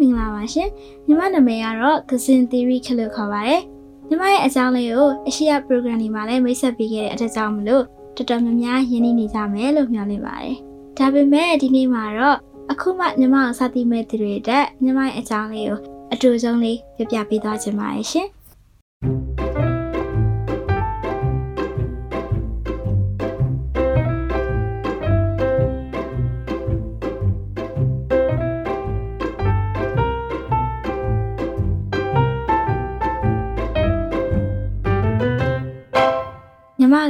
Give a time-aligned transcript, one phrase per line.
[0.00, 0.68] မင်္ဂလာပါရှင်
[1.06, 3.62] ညီမနာမည်ကတော့ Cousin Theory ခလို့ခေါ်ပါတယ်
[4.08, 7.84] ညီမရဲ့အကြောင်းလေးကိုအရှိရ program ဒီမှာလည်းမိတ်ဆက်ပေးခဲ့တဲ့အထက်ကြောင့်မလို့
[8.16, 10.56] တော်တော်များများရင်းနှီးနေကြမယ်လို့မျှော်လင့်ပါတယ်
[10.98, 12.36] ဒါပေမဲ့ဒီနေ့မှာတော့
[12.72, 15.80] အခုမှညီမကိုစသည်မဲ့သူတွေတက်ညီမရဲ့အကြောင်းလေးကို
[16.12, 18.28] အတူဆုံးလေးပြပြပေးသွားချင်ပါတယ်ရှင်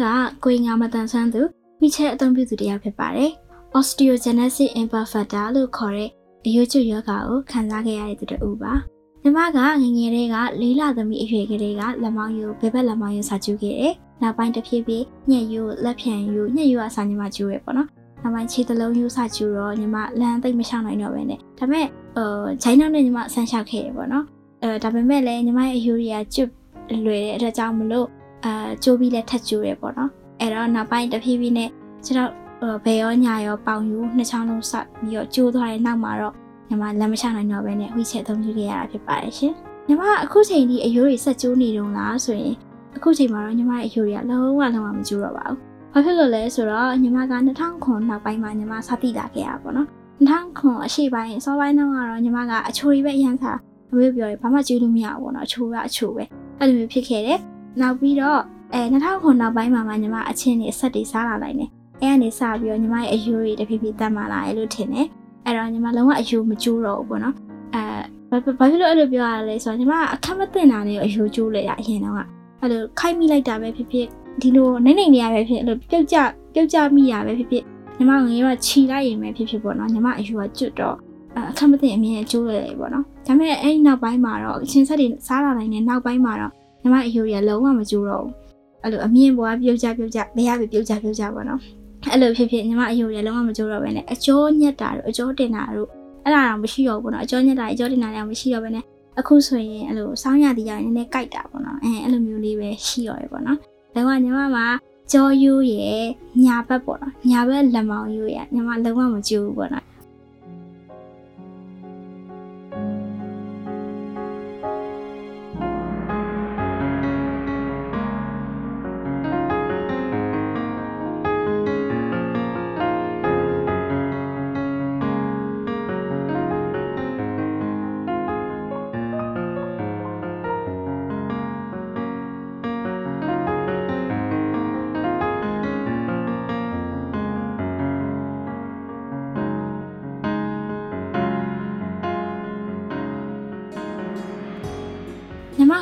[0.05, 0.07] က
[0.45, 1.43] ကိုင်ငါမတန်ဆွမ်းသူ
[1.81, 3.31] မိချက်အသုံးပြုသူတစ်ယောက်ဖြစ်ပါတယ်။
[3.77, 6.11] Osteogenesis imperfecta လို့ခေါ်တဲ့
[6.47, 8.73] အယိုးကျွယောဂါကိုခံစားခဲ့ရတဲ့သူတစ်ဦးပါ။
[9.23, 17.89] ညီမကငငယ်လေးကလေးလသမီးအရွယ်ကလေးကလက်မောင်းယူဘယ်ဘက်လက်မောင်းယူစာကျူခဲ့တယ်။နောက်ပိုင်းတစ်ဖြည်းဖြည်းညက်ယူလက်ဖြံယူညက်ယူအစာညီမကျူရဲပေါ့နော်။
[18.23, 22.31] နောက်ပိုင်းခြေသလုံးယူစာကျူတော့ညီမလမ်းသိမ့်မရှောင်နိုင်တော့ပဲနဲ့ဒါပေမဲ့ဟို
[22.63, 24.25] ဂျိုင်းနောက်နဲ့ညီမဆန်းလျှောက်ခဲ့ရပေါ့နော်။
[24.63, 26.51] အဲဒါပေမဲ့လည်းညီမရဲ့အယိုးတွေကကျွတ်
[27.07, 28.09] လွယ်တဲ့အတွက်ကြောင့်မလို့
[28.47, 28.53] အာ
[28.85, 31.71] ကျိုးပြီးလည်းထက်ကျိုးရဲပေါ့နော်။အဲ့တော့နောက်ပိုင်းတစ်ဖြည်းဖြည်းနဲ့
[32.07, 32.31] ကျွန်တော်
[32.85, 36.35] ဘယ်ရောညာရောပေါင်ယူနှစ်ချောင်းလုံးဆက်ပြီးတော့ကျိုးသွားတဲ့နောက်မှာတော့
[36.69, 39.53] ညီမလက်မချနိုင်တော့ဘဲနဲ့ဝိချက်သုံးယူခဲ့ရတာဖြစ်ပါတယ်ရှင်
[39.89, 42.55] ညီမအခုချိန်ဒီအယိုးတွေဆက်ကျိုးနေတုံးလားဆိုရင်
[42.97, 45.59] အခုချိန်မှာတော့ညီမရဲ့အယိုးတွေကလုံးဝလုံးဝမကျိုးတော့ပါဘူး
[45.93, 49.89] ဘာဖြစ်လို့လဲဆိုတော့ညီမက2009နောက်ပိုင်းမှာညီမစတိလာခဲ့ရပါတော့
[50.27, 53.59] 2009အရှိပိုင်းအစောပိုင်းတော့ကတော့ညီမကအချိုတွေပဲအရန်စား
[53.91, 56.25] အမေပြောတယ်ဘာမှကျိုးလို့မရဘူးပေါ့နော်အချိုကအချိုပဲ
[56.59, 57.41] အဲ့လိုမျိုးဖြစ်ခဲ့တယ်
[57.81, 58.41] နောက်ပြီးတော့
[58.75, 65.07] အဲ2009နောက်ပိုင်းမှာမှညီမအချင်းတွေဆက်တွေစားလာနိုင်တယ်အဲကနေစပြီးတော့ညီမရဲ့အယူတွေတဖြည်းဖြည်းတက်มาလာတယ်လို့ထင်တယ်
[65.45, 67.35] အဲ့တော့ညီမလုံးဝအယူမကျိုးတော့ဘူးပေါ့နော်
[67.75, 67.83] အဲ
[68.31, 72.21] ဘာဖြစ်လို့အဲ့လိုပြောရလဲဆိုတော့ညီမအခက်မသိတာနဲ့အယူကျိုးလေရအရင်တော့က
[72.61, 74.07] အဲ့လိုခိုက်မိလိုက်တာပဲဖြစ်ဖြစ်
[74.43, 76.17] ဒီလိုနိုင်နိုင်နေရပဲဖြစ်အဲ့လိုပြုတ်ကြ
[76.55, 77.65] ပြုတ်ကြမိရပဲဖြစ်ဖြစ်
[77.99, 80.97] ညီမငယ်ကခြီလိုက်ရင်ပဲဖြစ်ဖြစ်ပေါ့နော်ညီမအယူကကျွတ်တော့
[81.51, 86.53] အခက်မသိအမြင်ကျိုးလေပေါ့နော်ဒါပေမဲ့အဲ့ဒီနောက်ပိုင်းမှာတော့အချင်းဆက်တွေစားလာနိုင်တဲ့နောက်ပိုင်းမှာတော့
[86.87, 88.33] ညီမအယူရလုံးဝမကျိုးတော့ဘူး
[88.83, 91.61] အဲ့လိုအမြင်ပေါ်ကပြုတ်ကြပြုတ်ကြဘယ်ရပဲပြုတ်ကြပြုတ်ကြပေါ့နော်
[92.13, 95.89] အဲ့လိုဖြစ်ဖြစ်ညီမအယုံရလုံးဝမကြိုးတော့ဘဲနဲ့အကျော်ညက်တာတို့အကျော်တင်တာတို့
[96.25, 98.85] အဲ့ဒါတော့မရှိတော့ဘူးနော်အကျော်ညက်တာအကျော်တင်တာလည်းမရှိတော့ဘဲနဲ့
[99.19, 103.59] အခုဆိုရင်အဲ့လိုစောင်းရသည်ရနည်းနည်းကြိုက်တာပေါ့နော်အဲအဲ့လိုမျိုးလေးပဲရှိရောရပေါ့နော်
[103.95, 104.67] လုံးဝညီမမှာ
[105.13, 106.03] ကြောယူရဲ့
[106.45, 109.85] ညာဘက်ပေါ့နော်ညာဘက်လက်မောင်ယူရဲ့ညီမလုံးဝမကြိုးဘူးပေါ့နော်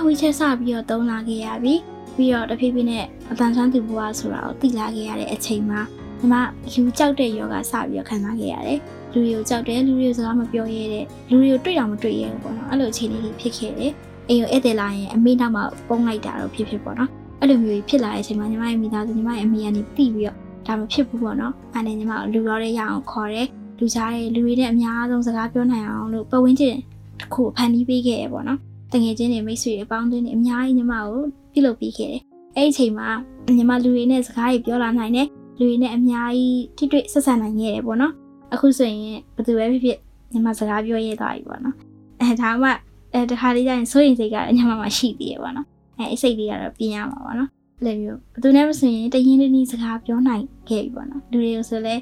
[0.07, 1.75] ဝီချက်စပြီးတော့တုံးလာခဲ့ရပြီ
[2.17, 5.81] ပြီးတော့တဖြည်းဖြည်းနဲ့အတန်ဆန်းသူဘွားဆိုတာကိုသိလာခဲ့ရတဲ့အချိန်မှာ
[6.19, 6.35] ညီမ
[6.73, 8.81] လူကြောက်တဲ့ယောဂစပြီးတော့ခံစားခဲ့ရတယ်
[9.13, 13.93] လူတွေကိုကြောက်တယ်လူတွေကိုစကားမပြောရတဲ့လူတွေကိုတွေ့တော့မတွေ့ရဘူးပေါ့နော်အဲ့လိုအခြေအနေတွေဖြစ်ခဲ့တယ်
[14.29, 17.11] အိမ်ကိုဧည့်သည်လာရင်အမေနောက်မှာပုံလိုက်တာတော့ဖြစ်ဖြစ်ပေါ့နော်
[17.41, 20.37] အဲ့လိုမျိုးဖြစ်လာတဲ့အချိန်မှာညီမရဲ့မိသားစုညီမရဲ့အမေကနေတိပြီးတော့
[20.67, 23.49] ဒါမဖြစ်ဘူးပေါ့နော်အဲ့နဲ့ညီမလူရောတဲ့ရအောင်ခေါ်တယ်
[23.79, 26.77] လူကြားတဲ့လူတွေနဲ့အများဆုံးစကားပြောနိုင်အောင်လို့ပတ်ဝန်းကျင်
[27.21, 28.59] တစ်ခုဖန်တီးပေးခဲ့ရပေါ့နော်
[28.95, 31.23] တငယ်ချင်းတွေမိတ်ဆွေတွေအပေါင်းအသင်းတွေအများကြီးညီမကို
[31.53, 32.21] ပြုလုပ်ပေးခဲ့တယ်။
[32.57, 33.09] အဲ့ဒီအချိန်မှာ
[33.57, 35.27] ညီမလူတွေနဲ့စကားတွေပြောလာနိုင်တယ်။
[35.59, 38.13] လူတွေနဲ့အများကြီးထိတွေ့ဆက်ဆံနိုင်ခဲ့တယ်ပေါ့နော်။
[38.55, 39.01] အခုဆိုရင်
[39.35, 39.99] ဘယ်သူပဲဖြစ်ဖြစ်
[40.33, 41.77] ညီမစကားပြောရသွားပြီပေါ့နော်။
[42.21, 42.69] အဲဒါမှ
[43.13, 45.67] အဲတခါလေးကျရင်စိုးရင်စိတ်ကညီမမှာရှိသေးတယ်ပေါ့နော်။
[45.99, 51.95] အဲအစိတ်လေးကတော့ပြင်ရမှာပေါ့နော်။အဲ့လိုမျိုးဘယ်သူနဲ့မဆိုရင်တရင်တနည်းစကားပြောနိုင်ခဲ့ပြီပေါ့နော်။လူတွေကိုဆိုလဲ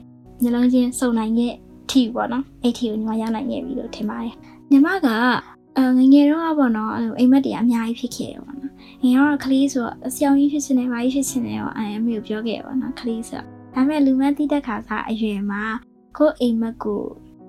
[0.42, 1.52] ညလုံးချင်းစုံနိုင်ခဲ့
[1.90, 4.34] ထီပေါ့နော်။အဲ့ထီကိုညီမရနိုင်ခဲ့ပြီလို့ထင်ပါတယ်။
[4.70, 5.08] ညီမက
[5.76, 8.72] အဲငငယ်တော့ပေါ့နော်အဲ့လိုအိမ်မက်တွေအများကြီးဖြစ်ခဲ့တယ်ပေါ့နော်
[9.02, 13.42] ငယ်တော့ကလေးဆိုတော့အစယောင်ကြီးဖြစ်ချင်တယ်ဘာကြီးဖြစ်ချင်တယ်ရောအဲအမေကိုပြောခဲ့ပေါ့နော်ကလေးဆိုဒါ
[13.74, 15.62] ပေမဲ့လူမန်းတိတက်ခါစားအရွယ်မှာ
[16.16, 17.02] ကိုအိမ်မက်ကို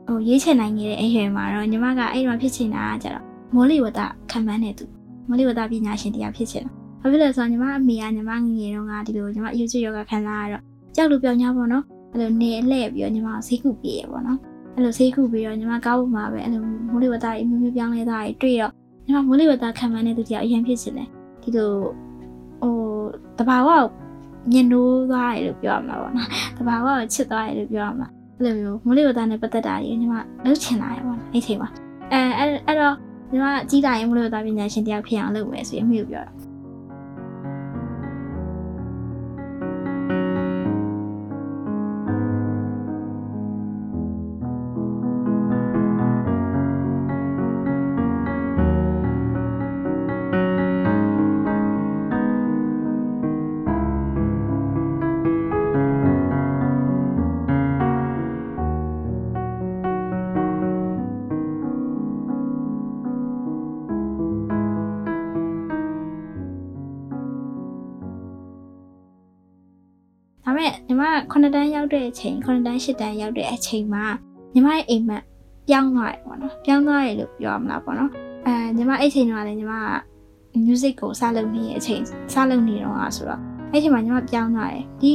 [0.07, 3.25] ဟိုရေးချင်နိုင်ခဲ့တဲ့အရွယ်မှာတော့ညီမကအဲ့တော့ဖြစ်ချင်တာကကြတော့
[3.55, 3.99] မောလီဝတ
[4.31, 4.85] ခံမှန်းတဲ့သူ
[5.27, 6.71] မောလီဝတပညာရှင်တရားဖြစ်ချင်တာ
[7.01, 10.63] ဘာဖြစ်လဲဆိုတော့ညီမအမေကညီမငငယ်တော့ကဒီလိုညီမအယူချယောဂခံစားရတော့
[10.95, 14.39] ကြောက်လို့ပြောင်း냐ပေါ့နော်အဲ့လိုနေအလှည့်ပြီးတော့ညီမဈေးကူပြေးရပေါ့နော်
[14.75, 18.71] အဲ့လိုဆေးခုပြီးတော့ညီမကားပေါ်မှာပဲအဲ့လိုမိုးလေဝသတွေမျိုးမျိုးပြောင်းလဲတာတွေတွေ့တော့
[19.05, 21.07] ညီမမိုးလေဝသခံမှန်းတဲ့သူကြီးအရင်ဖြစ်ချင်တယ်
[21.41, 21.71] ဒီလို
[22.61, 22.75] ဟို
[23.37, 23.83] တဘာဝကို
[24.53, 26.27] ညနိုးသွားတယ်လို့ပြောရမှာပေါ့နော်
[26.57, 30.15] တဘာဝကိုချစ်သွားတယ်လို့ပြောရမှာအဲ့လိုမျိုးမိုးလေဝသနဲ့ပတ်သက်တာကြီးညီမ
[30.45, 31.69] လုပ်ချင်တာရပေါ့နော်အဲ့ချိန်မှာ
[32.11, 32.95] အဲအဲ့အဲ့တော့
[33.31, 36.31] ညီမကြီးတာရင်မိုးလေဝသပညာရှင်တယောက်ဖြစ်အောင်လုပ်မယ်ဆိုရင်အမေကိုပြောတာ
[70.93, 74.05] ညီမ9တန်းရောက်တဲ့အချိန်9တန်း10တန်းရောက်တဲ့အချိန်မှာ
[74.53, 75.23] ညီမရဲ့အိမ်မက်
[75.67, 78.11] ပြောင်းသွားတယ်ပေါ့နော်ပြောင်းသွားတယ်လို့ပြောရမလားပေါ့နော်
[78.45, 79.83] အဲညီမအဲ့ချိန်တော့လည်းညီမက
[80.65, 82.01] music ကိုစလုပ်နေတဲ့အချိန်
[82.33, 83.39] စလုပ်နေတော့ဆိုတော့
[83.71, 85.13] အဲ့ချိန်မှာညီမပြောင်းသွားတယ်ဒီ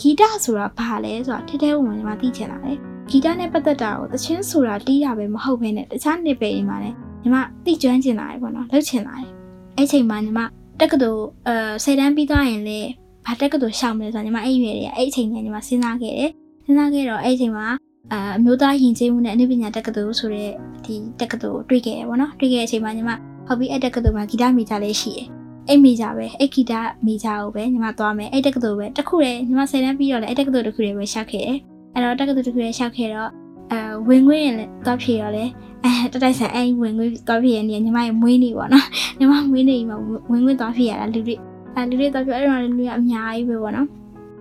[0.00, 2.78] ဂီတဆိုတာဘာလဲဆိုတာထဲထဲဝင်ညီမသိချင်လာတယ်
[3.10, 9.30] ဂီတနဲ့ပတ်သက်တာကိုသချင်းဆိုတာတီးတာပဲမဟုတ်ဘဲနဲ့တခြားနေပေအိမ်မှာလည်းညီမသိကျွမ်းကျင်လာတယ်ပေါ့နော်လှုပ်ချင်လာတယ်
[9.76, 10.40] အဲ့ချိန်မှာညီမ
[10.80, 11.54] တက္ကသိုလ်အဲ
[11.84, 12.80] ဆယ်တန်းပြီးသွားရင်လေ
[13.26, 16.30] ဘာတက္ကသိုလ်ရှောင်မလဲဆိုတော့ညီမအဲ့ရွယ်တွေကအဲ့အချိန်နဲ့ညီမစဉ်းစားခဲ့တယ်
[16.64, 17.66] စဉ်းစားခဲ့တော့အဲ့အချိန်မှာ
[18.12, 20.50] အအမျိုးသားယဉ်ကျေးမှုနဲ့အနုပညာတက္ကသိုလ်ဆိုတဲ့
[20.84, 23.10] ဒီတက္ကသိုလ်တွေ့ခဲ့ရပေါ့နော်တွေ့ခဲ့တဲ့အချိန်မှာညီမ
[23.46, 25.26] ဟုတ်ပြီအဲ့တက္ကသိုလ်မှာဂီတမီဂျာလေးရှိတယ်
[25.68, 26.72] အဲ့မီဂျာပဲအဲ့ဂီတ
[27.06, 31.56] မီဂျာကိုပဲညီမသွားမယ်အဲ့တက္ကသိုလ်ပဲတခုတည်းညီမဆယ်တန်းပြီးတော့လည်းအဲ့တက္ကသိုလ်တစ်ခုတည်းပဲရှောက်ခဲ့တယ်
[31.94, 33.30] အဲ့တော့တက္ကသိုလ်တစ်ခုတည်းရှောက်ခဲ့တော့
[33.72, 33.78] အဲ
[34.08, 35.44] ဝင်ခွင့်ရင်လည်းသွားဖြေတော့လေ
[35.84, 38.86] အဲတတိုက်ဆန်အဲ့ဝင်ခွင့်သွားဖြေရနေညီမရဲ့မွေးနေပေါ့နော်
[39.18, 39.96] ညီမမွေးနေမှာ
[40.30, 41.36] ဝင်ခွင့်သွားဖြေရတာလူတွေ
[41.76, 43.88] အဲလူတွေသွားဖြေအဲ့တော့လူတွေအများကြီးပဲပေါ့နော်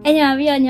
[0.05, 0.67] အဲ့ညာပြီးတော့ည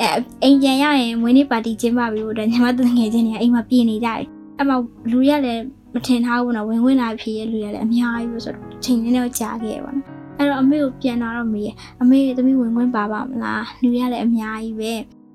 [0.00, 0.08] အဲ
[0.42, 4.16] အိမ်ပြန်ရရင်မွေးနေ့ပါတီကျင်းပပြီးတော့ညီမတငယ်ချင်းတွေကအိမ်မှာပြင်နေကြတယ်
[4.58, 4.76] အဲ့မှာ
[5.10, 5.62] လူတွေကလည်း
[5.94, 10.04] မထင်ထားဘူးနော်ဝင်ဝင်လာဖြေရလူတွေကလည်းအများကြီးပဲဆိုတော့ချိန်နေတော့ကြာခဲ့ပါတော့
[10.38, 11.70] အဲ့တော့အမေကိုပြန်လာတော့မေးရ
[12.02, 14.92] အမေသမီးဝင်ခွင့်ပါပါမလားလူတွေကလည်းအများကြီးပဲ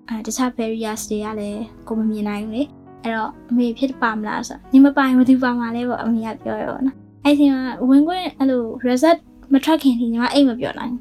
[0.07, 2.63] အဲတခြား barriers တွေကလည်းကိုမမြင်နိုင်ဘူးလေ
[3.03, 9.19] အဲ့တော့အမေဖြစ်ပါမလားဆိုညီမပိုင်မသူပါမှာလဲပေါ့အမေကပြောရပေါ့နော်အဲ့ဒီမှာဝင်ခွင့်အဲ့လို result
[9.53, 10.93] မထွက်ခင်ဒီညီမအိတ်မပြောနိုင်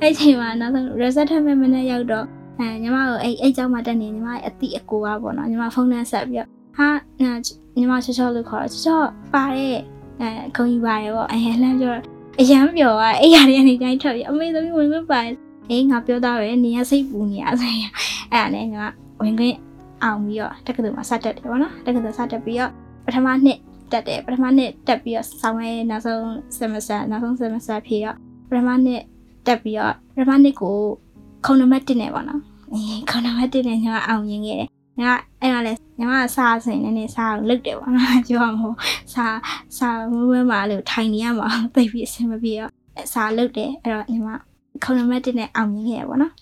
[0.00, 2.26] အဲ့ချိန်မှာနောက်ဆုံး result ထွက်မဲ့မနေ့ရောက်တော့
[2.58, 6.88] အဲညီမကိုအဲ့အဲ့ကြောင့်မှတက်နေညီမရဲ့အတိအကိုကပေါ့နော်ညီမဖုန်းနဲ့ဆက်ပြီးတော့ဟာ
[7.76, 9.00] ညီမချောချောလို့ခေါ်တော့ချောချော
[9.32, 9.76] ပါတဲ့
[10.20, 11.94] အဲခုံယူပါတယ်ပေါ့အဲလှမ်းပြော
[12.40, 15.34] အရန်ပြောသွားအဲ့ရတဲ့အနေတိုင်းထွက်ပြီးအမေသမီးဝင်ခွင့်ပါတယ်
[15.70, 17.90] အေးငါပြောသားပဲနေရစိတ်ပူနေရဆိုရင်
[18.32, 18.84] အဲ့ဒါနဲ့ညီမ
[19.20, 19.56] ဝင်ခွင့်
[20.02, 22.70] အောင်ပြီးတော့တက္ကသိုလ်မှာစတက်တယ်ပေါ့နော်တက္ကသိုလ်စတက်ပြီးတော့
[23.04, 23.58] ပထမနှစ်
[23.92, 26.22] တက်တယ်ပထမနှစ်တက်ပြီးတော့ဆောင်းရဲနောက်ဆုံး
[26.58, 28.16] semester နောက်ဆုံး semester ဖြေတော့
[28.48, 29.02] ပထမနှစ်
[29.46, 30.76] တက်ပြီးတော့ပထမနှစ်ကို
[31.46, 32.40] ခုံနံပါတ်1နဲ့ပေါ့နော်
[32.72, 34.68] အေးခုံနံပါတ်1နဲ့ညီမအောင်ရင်ခဲ့တယ်
[34.98, 38.76] ညီမအဲ့မှာလဲညီမစားစင်နည်းနည်းစားကိုလုတ်တယ်ပေါ့နော်ပြောရမို့
[39.14, 39.38] စား
[39.78, 42.70] စားဝဲဝဲမှာလို့ထိုင်နေရမှာသိပြီးအဆင်မပြေတော့
[43.12, 44.28] စားလုတ်တယ်အဲ့တော့ညီမ
[44.84, 46.32] ခုံနံပါတ်1နဲ့အောင်ရင်ခဲ့ရပေါ့နော်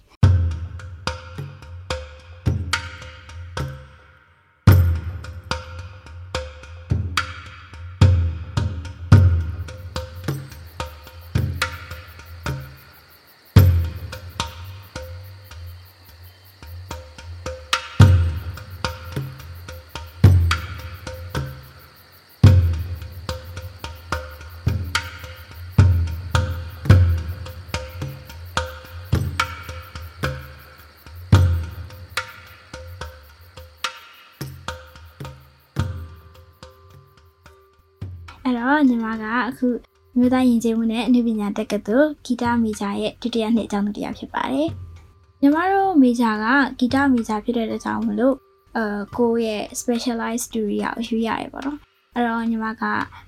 [38.51, 39.69] အဲ့တော့ညီမကအခု
[40.17, 44.69] မြို့သားယဉ်ကျေးမှုနဲ့အနုပညာတက္ကသိုလ်ဂီတမေဂျာရဲ့ဒုတိယနှစ်အကြောင်းတရားဖြစ်ပါတယ်။
[45.41, 46.45] ညီမတို့မေဂျာက
[46.79, 48.35] ဂီတမေဂျာဖြစ်တဲ့အတွက်ကြောင့်မလို့
[48.77, 48.85] အဲ
[49.17, 51.79] ကိုယ့်ရဲ့ specialized studio ကိုရွေးရတယ်ပေါ့နော်။
[52.15, 52.83] အဲ့တော့ညီမက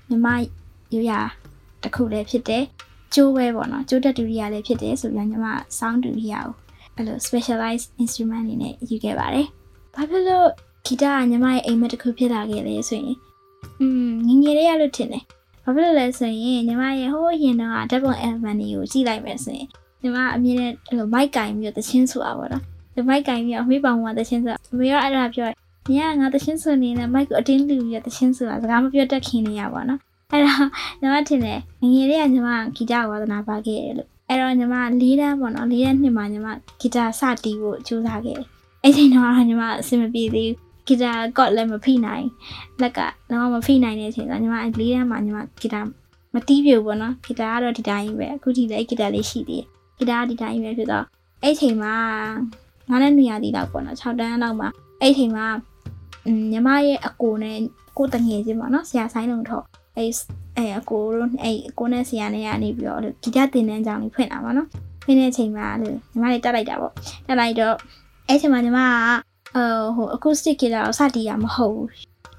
[0.09, 0.27] ညီမ
[0.93, 1.13] ရွေးရ
[1.83, 2.63] တစ်ခုလည်းဖြစ်တယ်။
[3.13, 6.47] ကျိုးပဲပေါ့နော်။ကျိုးတက်ဒုတိယလည်းဖြစ်တယ်ဆိုပြီးညီမ sound ဒုတိယကို
[6.95, 9.47] အဲ့လို specialized instrument အနေနဲ့ယူခဲ့ပါတယ်။
[9.95, 10.49] ဘာဖြစ်လို့
[10.85, 13.17] ဂီတကညီမရဲ့အိမ်မက်တစ်ခုဖြစ်လာခဲ့လဲဆိုရင်
[13.81, 15.23] อืมငငယ်လေးရလို့ထင်တယ်။
[15.63, 19.67] ဘာဖြစ်လို့လဲဆိုရင်ညီမရဲ့ဟိုးရင်တော့ဓာတ်ပုံ album တွေကိုကြည့်လိုက်မယ်ဆိုရင်
[20.01, 22.63] ညီမအမြင်နဲ့အဲ့လို mic ကင်ပြီးတော့တချင်းဆိုတာပေါ့နော်။
[22.95, 25.55] ဒီ mic ကင်ပြီးတော့အမေပေါင်ကတချင်းဆိုတာအမေကအဲ့ဒါပြောတယ်။
[25.89, 29.99] ညီကငါတချင်းဆိုနေနဲ့ mic ကိုအတင်းလူပြီးတော့တချင်းဆိုတာစကားမပြောတတ်ခင်နေရပါတော့။
[30.31, 30.65] အဲ့တော့
[31.01, 36.47] ညီမထင်တယ်ငငယ်လေးကညီမဂီတဝါသနာပါခဲ့တယ်လို့။အဲ့တော့ညီမ၄တန်းပေါ့နော်၄တန်းနှစ်မှာညီမ
[36.79, 38.47] ဂီတစတီးဖို့ကြိုးစားခဲ့တယ်။
[38.83, 42.25] အဲ့ချိန်တော့ညီမအဆင်မပြေသေးဘူး ဂီတာကော့လည်းမဖိနိုင်
[42.81, 42.99] လက်က
[43.31, 45.81] တော့မဖိနိုင်တဲ့အချိန်ဆိုညီမလေးတန်းမှာညီမဂီတာ
[46.33, 51.05] မတီးပြဘူးပေါ့နော်ဂီတာကတော့ဒီတိုင်းပဲအခုဒီလည်းဂီတာလေးရှိသေးတယ်ဂီတာကဒီတိုင်းပဲဖြစ်တော့
[51.43, 51.93] အဲ့ချိန်မှာ
[52.89, 54.69] ငါနဲ့နေရာတီလောက်ပေါ့နော်6တန်းလောက်မှာ
[55.01, 55.45] အဲ့ချိန်မှာ
[56.51, 57.57] ညီမရဲ့အကိုနဲ့
[57.97, 59.65] ကိုတငယ်ချင်းပေါ့နော်ဆရာဆိုင်လုံးထော့
[59.97, 60.11] အဲ့
[60.57, 64.67] အဲ့အကိုတို့အဲ့အကိုနဲ့ဆရာနဲ့ကနေပြီးတော့ဂီတသင်တန်းကြောင်းလေးဖွင့်တာပေါ့နော်
[65.03, 65.89] ဖွင့်တဲ့အချိန်မှာညီ
[66.21, 66.93] မလေးတက်လိုက်တာပေါ့
[67.27, 67.75] တက်လိုက်တော့
[68.27, 69.32] အဲ့ချိန်မှာညီမက
[69.95, 71.87] ဟို acoustic guitar ကိုစတီးရမဟုတ်ဘူး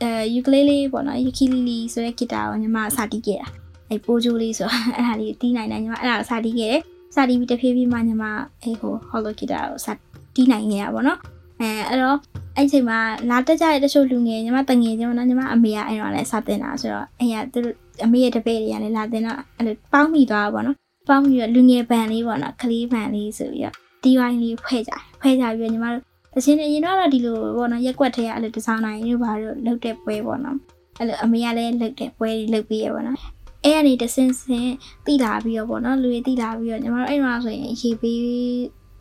[0.02, 3.49] အဲ ukulele ပေါ့နော် ukulele ဆိုတဲ့ guitar ကိုညီမစတီးခဲ့တာ
[3.90, 6.80] အဲပိုးကြိုးလေးဆိုအဲ့ဒါလေးတီးနိုင်တယ်ညီမအဲ့ဒါကိုစတီးခဲ့တယ်
[7.14, 8.25] စတီးပြီးတဖြည်းဖြည်းမှညီမ
[8.62, 9.88] အဲဟို hollow guitar ကိုစ
[10.35, 11.18] တီးနိုင်ခဲ့ရပါတော့
[11.61, 12.18] အဲအဲ့တော့
[12.56, 12.99] အဲ့ချိန်မှာ
[13.30, 17.61] လာတက်ကြတဲ့တချို့လူငယ်ညီမတငယ်ချင်းပေါ့နော်ညီမအမေကအဲ့တော့လည်းစတင်တာဆိုတော့အဲ့ရသူ
[18.04, 20.76] အမေရဲ့တပည့်တွေကလည်းလာတင်တော့အဲ့လိုပေါင်းမိသွားပါတော့
[21.09, 30.58] ပေါင်းပြီးတော့လူငယ်ဘန်လေးပေါ့နော်ကလေးဘန်လေးဆိုပြီးတော့ဒီဝိုင်းလေးဖွဲ့ကြဖွဲ့ကြပြီးတော့ညီမတို့ တချင်းအရင်တော့ဒီလိုပေါ့နော်ရက်ွက်ထဲကအဲ့လိုဒီဇိုင်နာတွေဘာလို့လုပ်တဲ့ပွဲပေါ့နော်
[30.98, 33.18] အဲ့လိုအမေကလည်းလုပ်တဲ့ပွဲတွေလုပ်ပြီးရပေါ့နော်
[33.64, 34.74] အဲ့ကနေတဆင်းဆင်း
[35.06, 38.22] တိလာပြီးတော့ပေါ့နော်လူတွေတိလာပြီးတော့ညီမတို့အဲ့မှာဆိုရင်ရေပေး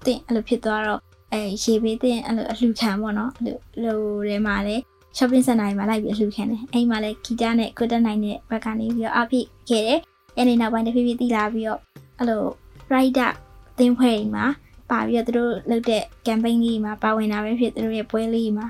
[0.06, 1.00] တင်အဲ့လိုဖြစ်သွားတော့
[1.34, 4.82] အဲရေဘေးတင်အဲ့လိုအလှခံပေါ့နော်အဲ့လိုလိုထဲမှာလည်း
[5.18, 10.00] shopping center တွေမှာလိုက်ပြီးအလှခံတယ်အဲ့မှာလည်းဂီတနဲ့ကွတ်တက်နိုင်တဲ့ဘက်ကနေပြီးတော့အဖိခဲ့တယ်
[10.38, 11.80] အဲ့ဒီနောက်ပိုင်းတစ်ဖြည်းဖြည်းတည်လာပြီးတော့
[12.20, 12.44] အဲ့လို
[12.94, 13.32] rider
[13.78, 14.46] သင်းဖွဲ့တွေမှာ
[14.94, 18.68] ပါပြီးတော့သူတို့လုပ်တဲ့ campaign လေးမှာပါဝင်တာပဲဖြစ်သူတို့ရဲ့ပွဲလေးမှာ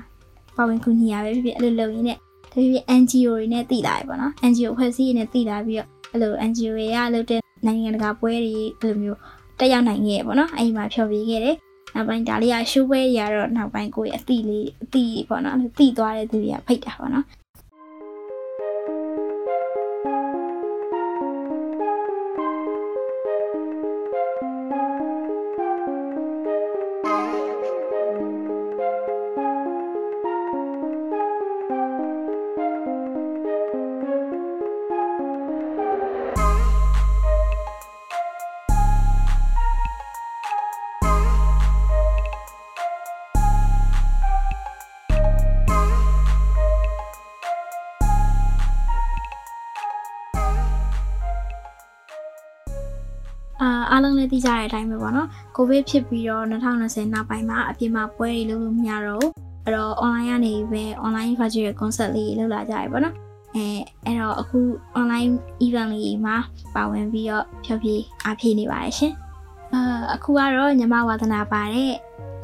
[0.56, 2.18] ပါဝင်ကူညီရပဲဖြစ်ဖြစ်အဲ့လိုလုပ်ရင်းနဲ့တ
[2.52, 9.18] ဖြည်းဖြည်း NGO တွေနဲ့တည်လာပြီပေါ့နော် NGO ဖွဲ့စည်းရင်းနဲ့တည်လာပြီးတော့အဲ့လို NGO တွေကလုပ်တဲ့နိုင်ငံတကာပွဲတွေအဲ့လိုမျိုး
[9.58, 11.56] တက်ရောက်နိုင်ခဲ့ရပေါ့နော်အဲ့ဒီမှာဖျော်ဖြေခဲ့တယ်
[11.94, 17.24] နောက်ပိုင်းဒါလေးကရှိုးပွဲတွေကတော့နောက်ပိုင်းကိုယ့်ရဲ့အတိလေးအတိပေါ့နော်အဲ့လိုတိသွားတဲ့သူတွေကဖိတ်တာပေါ့နော်
[53.64, 59.32] အာအားလုံးလည်းသိကြတဲ့အတိုင်းပဲပေါ့နော်ကိုဗစ်ဖြစ်ပြီးတော့2020နောက်ပိုင်းမှာအပြင်မှာပွဲတွေလုပ်လို့မရတော့ဘူး
[59.64, 63.14] အဲ့တော့ online ကနေပဲ online virtual concert လေးလုပ်လာကြရပေါ့နော်
[63.54, 63.66] အဲ
[64.04, 64.58] အဲ့တော့အခု
[65.00, 65.32] online
[65.64, 66.36] event လေးမှာ
[66.74, 67.94] ပါဝင်ပြီးတော့ဖြောဖြေ
[68.24, 69.12] အားဖြည့်နေပါတယ်ရှင်
[69.74, 71.92] အာအခုကတော့ညီမဝါသနာပါတဲ့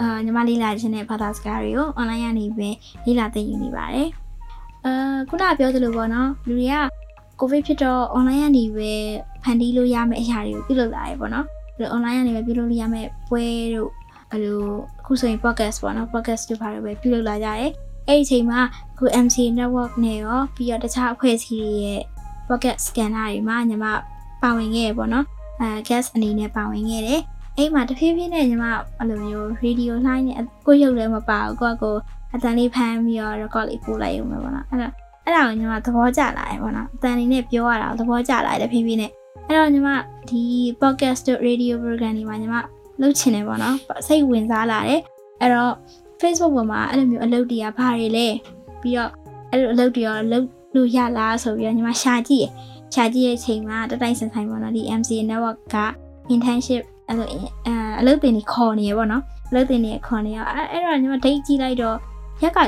[0.01, 2.69] အာညီမလေးလာခြင်းတဲ့ဘာသာစကားတွေကို online ကနေပဲ
[3.07, 4.09] လေ့လာသင်ယူနေပါတယ်
[4.87, 7.00] အာခုနကပြောသလိုပေါ့နော်လူတွေက
[7.41, 8.93] ကိုဗစ်ဖြစ်တော့ online ကနေပဲ
[9.43, 11.47] ဖန်တီးလို့ရမယ့်အရာတွေကိုပြုလုပ်လာရပေါ့နော်။
[11.79, 13.45] ဒီ online ကနေပဲပြုလုပ်လို့ရမယ့်ပွဲ
[13.75, 13.91] တို့
[14.31, 14.61] အဲ့လို
[15.01, 17.71] အခုဆိုရင် podcast ပေါ့နော် podcast တို့ဘာတွေပဲပြုလုပ်လာကြတယ်။
[18.09, 18.61] အဲ့ဒီအချိန်မှာ
[18.93, 22.03] အခု MC network နဲ့ရောပြီးတော့တခြားအဖွဲ့အစည်းတွေရဲ့
[22.49, 23.87] podcast scanner တွေမှာညီမ
[24.43, 25.25] ပါဝင်ခဲ့ရပေါ့နော်။
[25.61, 27.21] အဲ guest အနေနဲ့ပါဝင်ခဲ့တယ်။
[27.57, 28.65] အဲ့မှာတဖြည်းဖြည်းနဲ့ညီမ
[28.99, 31.97] အဲ့လိုမျိုး radio line နဲ့ကိုရုပ်လည်းမပါဘူးကိုကကို
[32.35, 39.11] အတန်လေးဖမ်းပြီးတော့ record လေးပို့လိုက်ရုံပဲပေါ့နော်။အဲ့တော့ အဲ့ဒါကိုညီမသဘောကျလာတယ်ပေါ့နော်အတန်လေးနဲ့ပြောရတာကိုသဘောကျလာတယ်ဖြည်းဖြည်းနဲ့
[39.47, 39.89] အဲ့တော့ညီမ
[40.29, 40.43] ဒီ
[40.81, 42.55] podcast တို့ radio program တွေမှာညီမ
[43.01, 45.01] လုပ်ချင်တယ်ပေါ့နော်စိတ်ဝင်စားလာတယ်
[45.41, 45.73] အဲ့တော့
[46.21, 48.27] Facebook ပေါ်မှာအဲ့လိုမျိုးအလုပ်တွေကဘာတွေလဲ
[48.81, 49.11] ပြီးတော့
[49.51, 52.47] အဲ့လိုအလုပ်တွေရောလုပ်လို့ရလားဆိုပြီးတော့ညီမရှာကြည့်ရ
[52.95, 55.77] ရှာကြည့်ရဲ့အချိန်မှာတတိုင်းစင်ဆိုင်ပေါ့နော်ဒီ MC network က
[56.35, 57.41] internship အဲ့လိုအဲ
[58.01, 61.97] အလုပ်တင်နေခေါ်နေရပေါ့နော်အလုပ်တင်နေခေါ်နေရအဲ့အဲ့တော့ညီမ date ကြည့်လိုက်တော့
[62.43, 62.59] ရက်က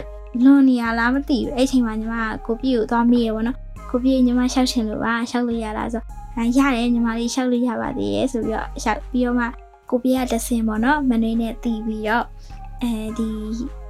[0.45, 2.15] လွန်နေရလားမသိဘူးအဲ့ချိန်မှာညီမ
[2.47, 3.57] ကိုပြည့်ကိုသွားမိရပေါ့နော်
[3.91, 6.03] ကိုပြည့်ညီမရှောက်ချင်လို့ပါရှောက်လို့ရလားဆို
[6.37, 9.47] အဲရတယ်ညီမလေးရှောက်လို့ရပါသေးရဲ့ဆိုပြီးတော့ရှောက်ပြီးတော့မှ
[9.91, 12.27] ကိုပြည့်ကတဆင်ပေါ့နော်မနေနဲ့တီးပြီးတော့
[12.83, 13.29] အဲဒီ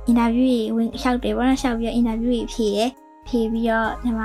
[0.07, 2.79] အင်တာဗျူးတွေဝင်ရှောက်တယ်ပေါ့နော်ရှောက်ပြီးတော့အင်တာဗျူးတွေဖြေရ
[3.27, 4.23] ဖြေပြီးတော့ညီမ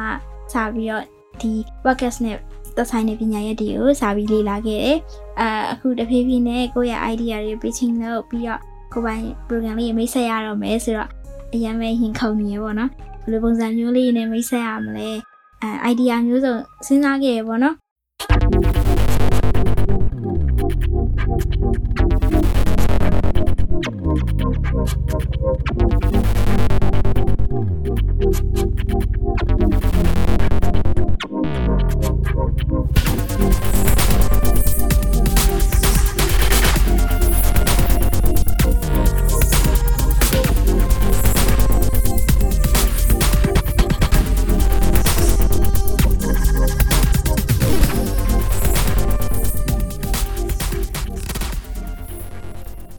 [0.53, 1.03] စာပြီးတော့
[1.41, 1.51] ဒီ
[1.83, 2.37] podcast နဲ့
[2.75, 4.97] သက်ဆိုင်တဲ့ပညာရပ်တွေကိုစာပြီးလေ့လာခဲ့တယ်။
[5.39, 8.61] အဲအခုတဖြည်းဖြည်းနဲ့ကိုယ့်ရဲ့ idea တွေ pitching လုပ်ပြီးတော့
[8.93, 11.09] ကိုယ်ပိုင် program လေးမိတ်ဆက်ရတော့မယ်ဆိုတော့
[11.53, 15.09] အရင်ပဲရင်ခုန်နေရပေါ့နော်။ဘယ်လိုပုံစံမျိုးလေးနဲ့မိတ်ဆက်ရမလဲ။
[15.61, 17.75] အဲ idea မျိုးစုံစဉ်းစားခဲ့ရပေါ့နော်။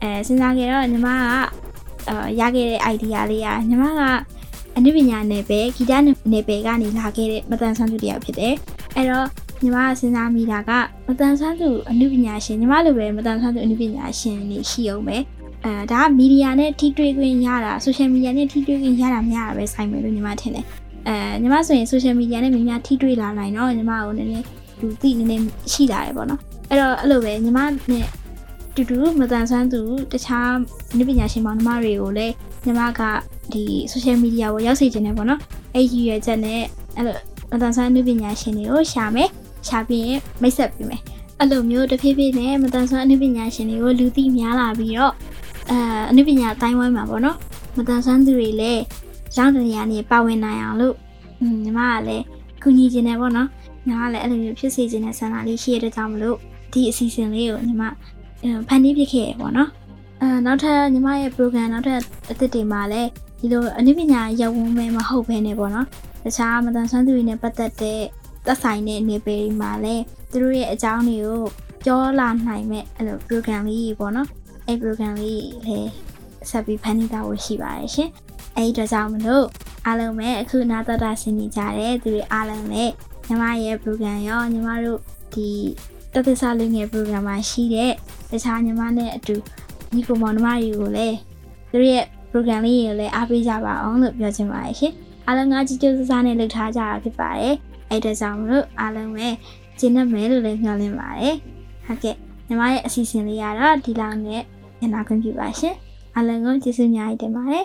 [0.03, 1.17] အဲစဉ်းစားခဲ့တော့ညီမက
[2.11, 4.03] အာရခဲ့တဲ့ idea လေးကညီမက
[4.77, 5.93] အနုပညာနယ်ပယ်ဂီတ
[6.33, 8.55] နယ်ပယ်ကနေလာခဲ့တဲ့မတန်ဆန်းသူတစ်ယောက်ဖြစ်တယ်။
[8.97, 9.27] အဲ့တော့
[9.63, 10.71] ညီမကစဉ်းစားမိတာက
[11.07, 15.17] မတန်ဆန်းသူအနုပညာရှင်ညီမလိုပဲမတန်ဆန်းသူအနုပညာရှင်နေရှိအောင်ပဲ
[15.65, 20.65] အဲဒါကမီဒီယာနဲ့ထိတွေ့ခွင့်ရတာဆိုရှယ်မီဒီယာနဲ့ထိတွေ့ခွင့်ရတာမရတာပဲဆိုင်မယ်လို့ညီမထင်တယ်။
[21.09, 24.45] အဲညီမဆိုရင်ဆိုရှယ်မီဒီယာနဲ့များများထိတွေ့လာနိုင်တော့ညီမကိုနည်းနည်း
[24.81, 26.41] လူသိနည်းနည်းရှိလာတယ်ပေါ့နော်။
[26.71, 27.59] အဲ့တော့အဲ့လိုပဲညီမ
[27.91, 28.07] နဲ့
[28.79, 29.81] တူတူမတန်ဆန်းသူ
[30.13, 30.53] တခြား
[30.97, 33.01] နည်းပညာရှင်မောင်နှမတွေကိုလည်းညီမက
[33.53, 35.41] ဒီ social media ပေါ်ရောက်စေချင်တယ်ပေါ့နော်
[35.75, 36.61] အဲ့ဒီရွယ်ချက်နဲ့
[36.97, 37.17] အဲ့လို
[37.51, 39.29] မတန်ဆန်းနည်းပညာရှင်တွေကိုရှာမယ်
[39.69, 41.01] ရှာပြီးရင်မိတ်ဆက်ပေးမယ်
[41.39, 45.13] အဲ့လိုမျိုးတစ်ဖြည်းဖြည်းနဲ့မတန်ဆန်းနည်းပညာရှင်တွေကိုလူသိများလာပြီးတော့
[45.71, 45.79] အဲ
[46.11, 47.37] အနည်းပညာအတိုင်းဝိုင်းမှာပေါ့နော်
[47.77, 48.83] မတန်ဆန်းသူတွေလည်း
[49.37, 50.95] ရောင်းတနေရာနေပါဝင်နိုင်အောင်လို့
[51.63, 52.25] ညီမကလည်း
[52.63, 53.49] ကူညီခြင်းနဲ့ပေါ့နော်
[53.87, 56.37] ညီမကလည်းအဲ့လိုမျိုးဖြစ်စေခြင်းနဲ့ဆန္ဒလေးရှိရတဲ့ကြောင့်မလို့
[56.73, 57.83] ဒီအစီအစဉ်လေးကိုညီမ
[58.69, 59.71] ဖန်တီးပြခဲ့ရပေါ့နော်
[60.21, 63.09] အဲနောက်ထပ်ညီမရဲ့ program နောက်ထပ်အသစ်တွေမှာလည်း
[63.41, 65.87] ဒီလိုအနုပညာရပ်ဝန်းပဲမဟုတ်ဘဲနဲ့ပေါ့နော်
[66.25, 68.01] တခြားမတန်ဆွမ်းသူတွေနဲ့ပတ်သက်တဲ့
[68.47, 71.43] သက်ဆိုင်တဲ့နေပယ်တွေမှာလည်းသူတို့ရဲ့အကြောင်းတွေကို
[71.85, 74.29] ပြောလာနိုင်မဲ့အဲ့လို program လေးကြီးပေါ့နော်
[74.67, 75.91] အဲ့ program လေးလည်း
[76.51, 78.11] ဆက်ပြီးဖန်တီးသွားဖို့ရှိပါတယ်ရှင်
[78.57, 79.47] အဲ့ဒီတော့ကြောင့်မလို့
[79.87, 82.93] အားလုံးပဲအခုနာတော်တာဆင်နေကြတဲ့သူတွေအားလုံးလည်း
[83.27, 85.01] ညီမရဲ့ program ရောညီမတို့
[85.35, 85.49] ဒီ
[86.15, 87.93] တသက်စာလေးငယ် program မှာရှိတဲ့
[88.31, 89.37] တခြားညီမနဲ့အတူ
[89.95, 91.17] ညီကိုမောင်နှမတွေကိုလည်း
[91.71, 94.93] သူတို့ရဲ့ program လေးကိုလည်းအားပေးကြပါအောင်လို့ပြောချင်ပါတယ်ရှင်
[95.27, 97.55] အားလုံးကကြည်ကြိုးစားစားနဲ့လှုပ်ထားကြတာဖြစ်ပါတယ်
[97.91, 99.29] အဲ့ဒါကြောင့်မလို့အားလုံးပဲ
[99.79, 101.37] ကျင်းနေမယ်လို့လည်းမျှော်လင့်ပါတယ်
[101.87, 104.43] ဟုတ်ကဲ့ညီမရဲ့အစီအစဉ်လေးကတော့ဒီလောက်နဲ့
[104.81, 105.75] ညနာခွင့်ပြုပါရှင်
[106.15, 107.65] အားလုံးကိုကျေးဇူးများတင်ပါတယ်